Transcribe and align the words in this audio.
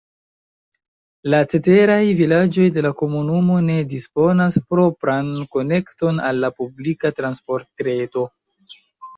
La 1.33 1.41
ceteraj 1.51 1.97
vilaĝoj 2.21 2.65
de 2.77 2.83
la 2.87 2.91
komunumo 3.01 3.59
ne 3.67 3.75
disponas 3.93 4.57
propran 4.73 5.31
konekton 5.59 6.23
al 6.31 6.43
la 6.47 6.53
publika 6.63 7.17
transportreto. 7.21 8.27